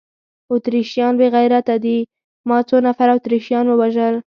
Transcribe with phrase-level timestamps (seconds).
[0.53, 1.97] اتریشیان بې غیرته دي،
[2.47, 4.15] ما څو نفره اتریشیان ووژل؟